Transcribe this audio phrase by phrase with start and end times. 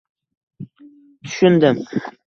[1.23, 1.77] Tushundim.